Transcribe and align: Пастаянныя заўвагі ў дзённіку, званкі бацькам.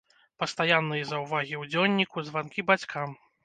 Пастаянныя 0.43 1.03
заўвагі 1.11 1.55
ў 1.61 1.73
дзённіку, 1.75 2.27
званкі 2.33 2.69
бацькам. 2.75 3.19